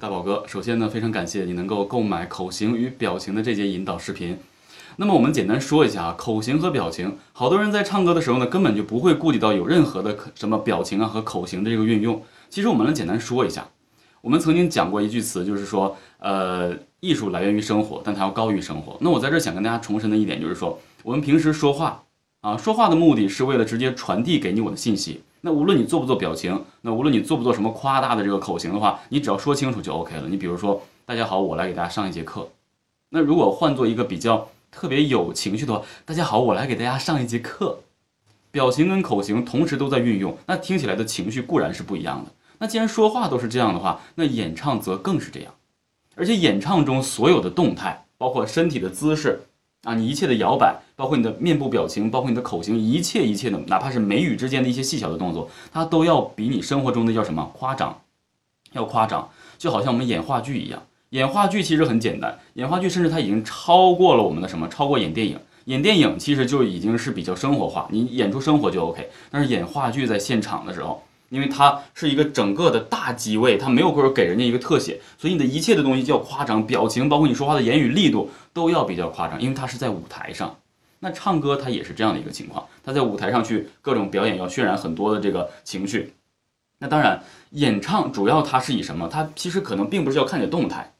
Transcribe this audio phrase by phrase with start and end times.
[0.00, 4.34] 大宝哥，首先呢，非常感谢你能够购买口型与表情的这节引导视频。
[4.96, 12.22] 那么我们简单说一下啊，口型和表情，好多人在唱歌的时候呢，根本就不会顾及到有任何的什么表情啊和口型的这个运用。
[12.48, 13.68] 其实我们来简单说一下，
[14.22, 18.96] 我们曾经讲过一句词，就是说，呃，艺术来源于生活，但它要高于生活。
[19.02, 22.02] 那我在这想跟大家重申的一点就是说，我们平时说话
[22.40, 25.20] 啊，说话的目的是为了直接传递给你我的信息。
[25.42, 30.28] 那无论你做不做表情，那无论你做不做什么夸大的这个口型的话，你只要说清楚就 OK 了。
[30.28, 32.48] 你比如说，大家好，我来给大家上一节课。
[33.08, 37.80] 那如果换做一个比较特别有情绪的话，大家好，我来给大家上一节课。
[38.50, 42.30] 表情跟口型同时都在运用，那听起来的情绪固然是不一样的。
[42.58, 45.54] 那既然说话都是这样的话，那演唱则更是这样。
[46.16, 49.40] 而且演唱中所有的动态，包括身体的姿势。
[49.84, 57.98] 啊，你一切的摇摆，包括你的面部表情，包括你的口型，一切一切的，哪怕是眉宇之间的一些细小的动作，它都要比你生活中的叫什么夸张，
[58.72, 60.82] 要夸张，就好像我们演话剧一样。
[61.10, 65.38] 演话剧其实很简单，演话剧甚至它已经超过了我们的什么，超过演电影。
[65.64, 69.08] 演电影其实就已经是比较生活化，你演出生活就 OK。
[69.30, 71.02] 但是演话剧在现场的时候。
[71.30, 80.54] 因为它是一个整个的大机位，它没有说给人家一个特写，所以你的一切的东西就要夸张，表情包括你说话的言语力度都要比较夸张，因为它是在舞台上。
[80.98, 86.12] 那唱歌它也是这样的一个情况，它在舞台上去各种表演，要渲染很多的这个情绪。
[86.78, 89.08] 那当然，演唱主要它是以什么？
[89.08, 90.92] 它其实可能并不是要看你的动态，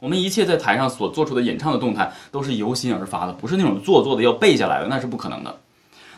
[0.00, 5.60] 我们一切在台上所做出的演唱的动态都是由心而发的，不是那种做作的要背下来的，那是不可能的。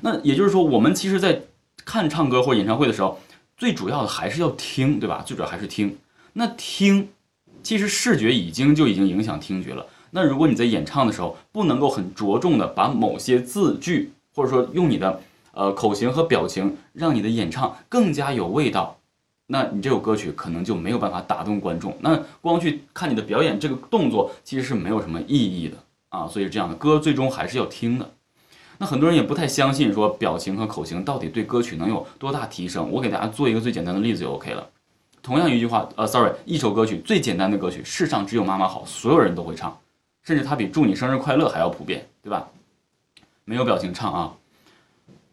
[0.00, 1.40] 那也就是说，我们其实，在
[1.84, 3.18] 看唱歌或演唱会的时候，
[3.56, 5.22] 最主要的还是要听，对吧？
[5.24, 5.96] 最主要还是听。
[6.32, 7.08] 那听，
[7.62, 9.86] 其实视觉已经就已经影响听觉了。
[10.10, 15.20] 那如果你在演唱的时候不能够很着重的把某些字句，或者说用你的
[15.52, 18.98] 呃口型和表情，让你的演唱更加有味道，
[19.46, 21.96] 那你这首歌曲可能就没有办法打动观众。
[22.00, 25.76] 那光去看你的表演，这个动作其实是没有什么意义的
[26.08, 26.26] 啊。
[26.26, 28.10] 所以这样的歌最终还是要听的。
[28.78, 32.90] 那很多人也不太相信，说表情和口型到底对歌曲能有多大提升？
[32.90, 34.66] 我给大家做一个最简单的例子就 OK 了。
[35.22, 39.74] 同样一句话，呃，sorry，一首歌曲最简单的歌曲，世上只有妈妈好，所有人都会唱，
[40.22, 42.46] 甚至它比祝你生日快乐还要普遍，对吧？
[43.46, 44.32] 没有表情唱啊，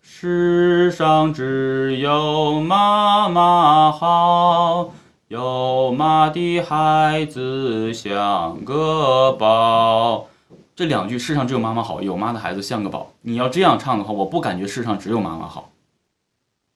[0.01, 4.93] 世上只有妈妈好，
[5.27, 10.27] 有妈的孩子像个宝。
[10.75, 13.11] 这两句世上只有妈妈好，有妈的孩子像个宝。
[13.21, 15.71] 你要这样唱的话，我不感觉世上只有妈妈好，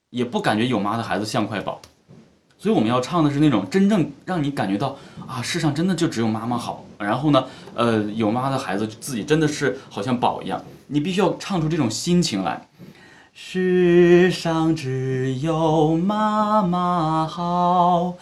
[0.10, 1.82] 也不感觉有妈的孩子像块宝。
[2.58, 4.98] 所以我们要唱的是那种真正让你感觉到
[5.28, 6.84] 啊，世上真的就只有妈妈好。
[6.98, 7.46] 然后呢，
[7.76, 10.62] 呃，有妈的孩子自己真的是好像宝一样。
[10.88, 12.68] 你必须要唱出这种心情来。
[13.34, 18.14] 世上只有妈妈好，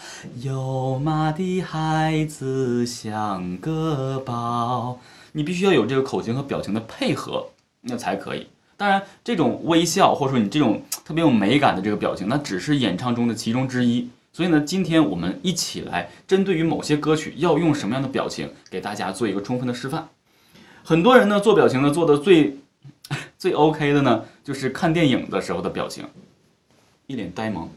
[0.41, 4.97] 有妈的孩子像个宝。
[5.33, 7.49] 你必须要有这个口型和表情的配合，
[7.81, 8.47] 那才可以。
[8.77, 14.09] 当然，这种微笑或者说你这种特别有美感的这个表情，那只是演唱中的其中之一。
[14.31, 20.09] 所以呢，今天我们一起来针对于某些歌曲要用什么样的表情，给大家做一个充分的示范。
[20.83, 22.57] 很多人呢做表情呢做的最
[23.37, 26.05] 最 OK 的呢，就是看电影的时候的表情，
[27.05, 27.69] 一脸呆萌。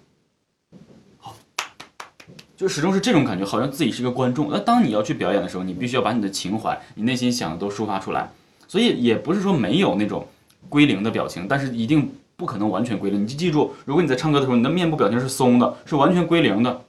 [2.57, 4.49] 就始终是这种感觉，好像自己是一个观众。
[4.51, 8.31] 那当你要去表演的时候，你必须要把你的情怀、你内心想的都抒发出来。
[8.67, 10.27] 所以也不是说没有那种
[10.71, 13.23] 归零的表情，但是一定不可能完全归零。
[13.23, 16.81] 你就记住，如果你在唱歌的时候，你的面部表情是松的，是完全归零的，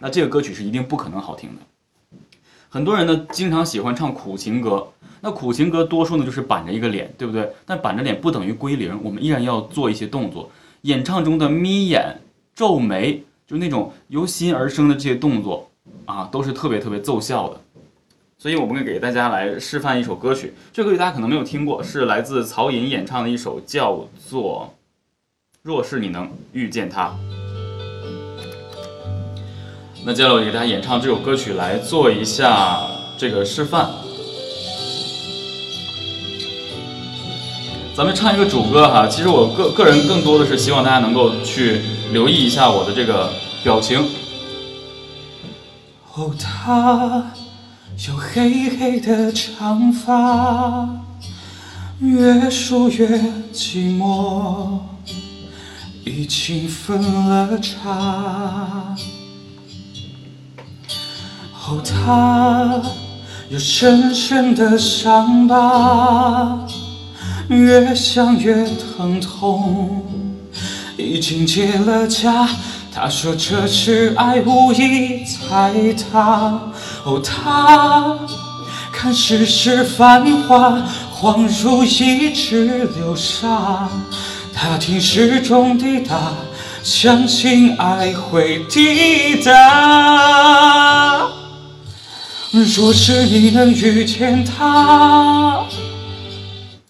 [0.00, 2.18] 那这个歌曲是一定不可能好听的。
[2.70, 4.88] 很多人呢，经常喜欢唱苦情歌，
[5.20, 7.52] 那苦情歌多数呢就是板着一个脸，对不对？
[7.66, 10.50] 但板着脸不等于归零，我们依然要做一些动作。
[10.80, 12.22] 演唱中的眯眼、
[12.54, 13.22] 皱眉。
[13.52, 15.68] 就那种由心而生的这些动作
[16.06, 17.60] 啊，都是特别特别奏效的。
[18.38, 20.54] 所以，我们给大家来示范一首歌曲。
[20.72, 24.72] 这歌曲大家可能没有听过，是来自曹颖演唱的一首，叫做
[25.60, 27.08] 《若是你能遇见他》。
[30.06, 32.80] 那接下来我给大家演唱这首歌曲，来做一下
[33.18, 33.90] 这个示范。
[37.94, 41.82] 咱们唱一个主歌哈，其实我个个人更多的是希望大家能够去
[42.12, 43.30] 留意一下我的这个
[43.62, 44.04] 表情。
[46.14, 47.32] 哦，他
[48.08, 50.88] 有黑黑的长发，
[52.00, 53.06] 越梳越
[53.52, 54.80] 寂寞，
[56.04, 58.96] 已经分了叉。
[61.64, 62.82] 哦，他
[63.48, 66.66] 有深深的伤疤。
[67.48, 70.06] 越想越疼痛，
[70.96, 72.48] 已经结了痂，
[72.94, 76.60] 他说这是爱，无意踩踏。
[77.04, 78.18] 哦，他
[78.92, 80.78] 看世事繁华，
[81.10, 83.88] 恍如一指流沙。
[84.54, 86.34] 他听时钟滴答，
[86.82, 91.28] 相信爱会抵达。
[92.52, 95.64] 若是你能遇见他，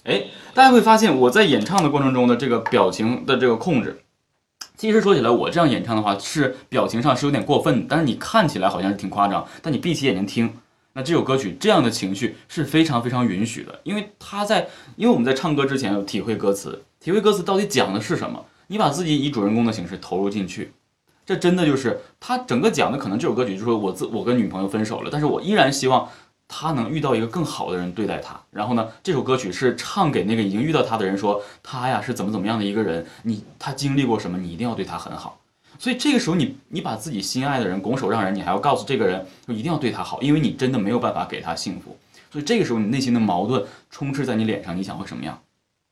[0.02, 4.01] 哎，大家会发现我在演唱的过程中的这个表情的这个控制，
[4.76, 10.54] 其实说起来，我这样演唱的话是表情上是有点过分，但是你看起来好像是挺夸张，但你闭起眼睛听，
[10.94, 20.72] 那这首歌曲这样的情绪是非常非常允许的，因为他在，因为我们在唱歌之前有体会歌词，体会歌词到底讲的是什么，你把自己以主人公的形式投入进去。
[21.24, 26.08] 这真的就是他整个讲的，可能这首歌曲就是说我自我跟女朋友分手了，但是我依然希望
[26.54, 28.38] 他能遇到一个更好的人对待他。
[28.50, 35.40] 然后呢，这首歌曲是唱给那个已经遇到他的人，说他呀是怎么怎么样的一个人，你他经历过什么，你一定要对他很好。
[35.78, 41.96] 所以这个时候你你把自己心爱的人拱手让人，你还要告诉这个人就一定要对他好，因为你真的没有办法给他幸福。
[42.30, 45.40] 所以这个时候你内心的矛盾充斥在你脸上，你想会什么样，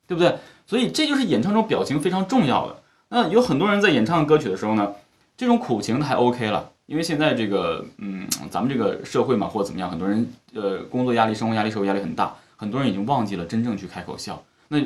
[0.07, 0.37] 对不对？
[0.67, 2.77] 所以这就是演唱中表情非常重要的。
[3.09, 4.93] 那有很多人在演唱歌曲的时候呢。
[5.37, 14.43] 这种苦情的还 OK 了，因为现在这个，嗯，咱们这个社会嘛，或者怎么样，很多人，呃，工作压力、生活压力、社会压力很大，很多人已经忘记了真正去开口笑。
[14.67, 14.79] 那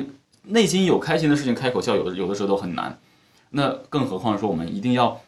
[0.43, 2.99] 内心有开心的事情开口笑，有的有的时候都很难。
[3.49, 5.19] 那更何况说我们一定要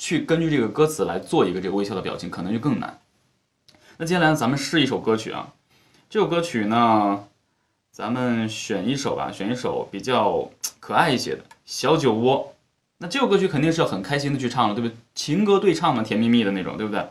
[0.00, 2.98] 去根据这个歌词来做一个这个微笑的表情，可能就更难。
[3.98, 5.54] 那接下来咱们试一首歌曲啊，
[6.10, 7.22] 这首歌曲呢，
[7.92, 10.50] 咱们选一首吧，选一首比较
[10.80, 12.52] 可爱一些的《小酒窝》。
[12.98, 14.96] 那这首歌曲肯定是要很开心的去唱了，对不对？
[15.14, 17.06] 情歌对唱嘛，甜蜜蜜的那种，对不对？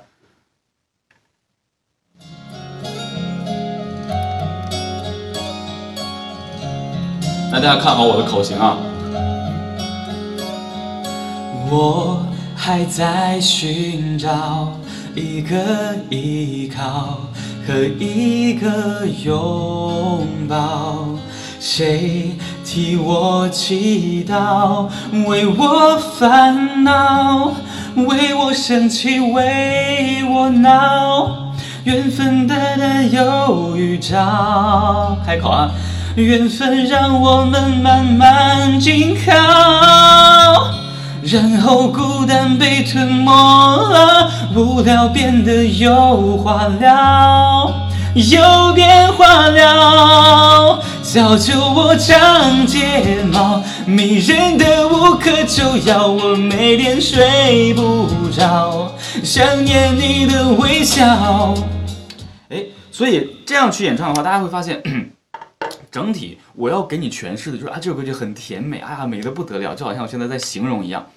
[7.51, 8.79] 那，大家看好我的口型啊！
[11.69, 14.79] 我还在寻找
[15.13, 17.29] 一个依靠
[17.67, 21.07] 和一个拥抱，
[21.65, 22.37] 谁？
[22.63, 24.87] 替我祈祷，
[25.25, 27.51] 为我烦恼，
[27.95, 31.53] 为我生气，为我闹，
[31.83, 35.17] 缘分的的有预兆。
[35.25, 35.71] 开口啊！
[36.15, 39.33] 缘分让我们慢慢紧靠，
[41.23, 47.71] 然后孤单被吞没了，无聊变得有话聊，
[48.13, 50.79] 有变化了。
[51.15, 61.55] 小酒窝长睫毛，迷人的无可救药，我每天睡不着，想念你的微笑。
[62.49, 64.83] 哎，所以这样去演唱的话，大家会发现，
[65.89, 71.07] 整体我要给你诠释的就是啊，这首歌就很甜美，哎呀，美的不得了，就好像我现在在形容一样。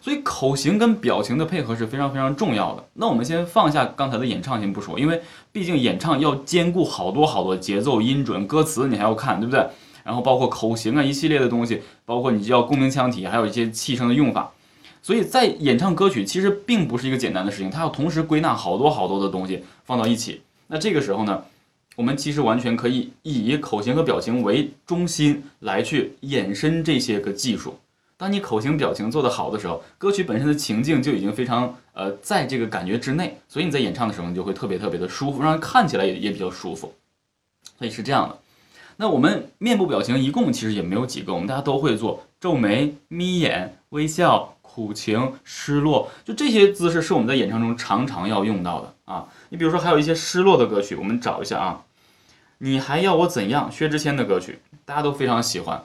[0.00, 2.84] 所以口型跟表情的配合是非常非常重要的。
[2.94, 5.20] 那我们先放下刚才的演唱先不说，因为
[5.52, 9.66] 毕竟演唱要兼顾好多好多节奏、音准、歌词，你还要看，对不对？
[10.04, 14.50] 然后包括口型啊，一系列的东西，包括你就要共鸣腔体，还有一些气声的用法。
[15.02, 20.40] 所以在演唱歌曲其实并不是一个简单的事情，它要同时归纳好多好多的东西放到一起。
[20.66, 21.42] 那这个时候呢，
[21.96, 27.78] 我们其实完全可以以口型和表情为中心来去衍生这些个技术。
[28.18, 36.92] 当你口型表情做得好的时候，歌曲本身的情境就已经非常呃，在这个感觉之内，所以你在演唱的时候，你就会特别特别的舒服，让人看起来也也比较舒服。
[37.78, 38.36] 所以是这样的。
[38.96, 49.28] 那我们面部表情一共其实也没有几个，我们大家都会做：皱眉、眯眼、微笑、苦情、失落，就这些姿势是我们在演唱中常常要用到的啊。
[49.50, 51.84] 你比如说还有一些失落的歌曲，我们找一下啊。
[52.58, 53.70] 你还要我怎样？
[53.70, 55.84] 薛之谦的歌曲，大家都非常喜欢。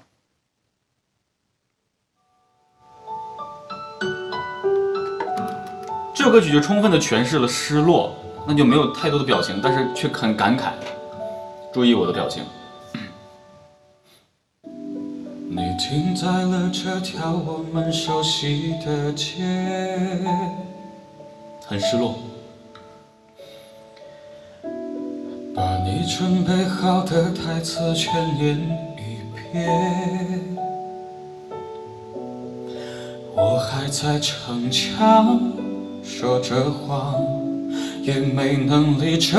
[6.24, 8.16] 这首歌曲就充分的诠释了失落，
[8.48, 10.72] 那就没有太多的表情，但是却很感慨。
[11.74, 12.46] 注意我的表情。
[14.64, 19.44] 你停在了这条我们熟悉的街，
[21.68, 22.16] 很失落。
[25.54, 28.58] 把你准备好的台词全念
[28.98, 29.18] 一
[29.52, 30.56] 遍，
[33.36, 35.38] 我还在逞强。
[36.04, 37.16] 说着谎，
[38.02, 39.38] 也没能力遮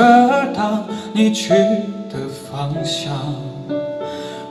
[0.53, 1.53] 挡你去
[2.09, 3.15] 的方向。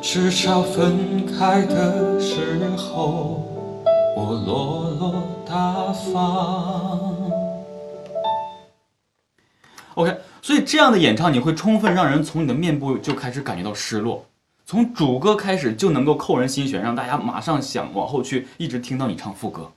[0.00, 3.42] 至少分开的时候，
[4.16, 7.14] 我落落大方。
[9.94, 14.24] OK，所以这样的演唱，你会充分让人从你的面部就开始感觉到失落，
[14.64, 19.70] 从主歌开始就能够扣人心弦，让大家马上想往后去，一直听到你唱副歌。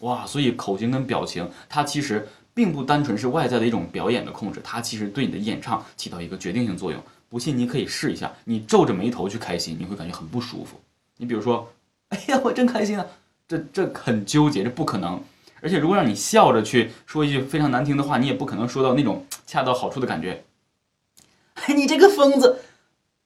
[0.00, 7.02] 哇，所以口型跟表情，它其实并不单纯是外在的一种表演的控制，它其实对你的演唱起到一个决定性作用。
[7.28, 10.80] 不信你可以试一下，你皱着眉头去开心，你会感觉很不舒服。
[11.18, 11.70] 你比如说，
[12.08, 13.04] 哎呀，我真开心啊，
[13.46, 15.20] 这这很纠结，这不可能。
[15.60, 20.42] 而且如果让你笑着去说一句非常难听的话，你也不可能说到那种恰到好处的感觉。
[21.54, 22.60] 哎，你这个疯子！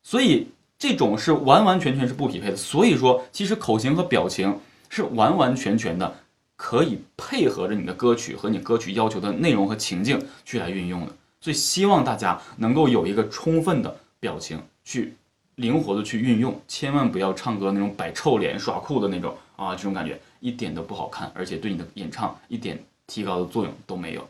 [0.03, 0.49] 所以
[0.79, 2.57] 这种是完完全全是不匹配的。
[2.57, 6.17] 所以说，其实口型和表情是完完全全的
[6.63, 11.09] 可以配合着你的歌曲和你歌曲要求的内容和情境去来运用的。
[11.41, 15.13] 所以希望大家能够有一个充分的表情去
[15.57, 22.79] 灵活的去运用，千万不要唱歌那种摆臭脸耍酷的那种啊，这种感觉一点都不好看，而且对你的演唱一点
[23.09, 24.25] 提高的作用都没有。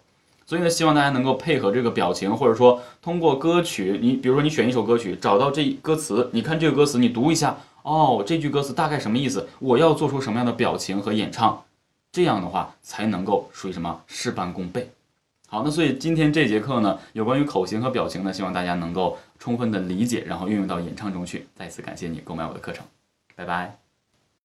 [0.46, 9.46] 所以呢，希望大家能够配合这个表情，或者说通过歌曲，你比如说你选一首歌曲，找到这歌词，你看这个歌词，你读一下，哦，这句歌词大概什么意思？
[9.58, 11.62] 我要做出什么样的表情和演唱，
[12.12, 14.88] 这样的话才能够属于什么事半功倍。
[15.48, 21.46] 好，那所以今天这节课呢，有关于口型和表情呢，希望大家能够充分的理解，然后运用到演唱中去。
[21.54, 22.84] 再次感谢你购买我的课程，
[23.34, 23.81] 拜拜。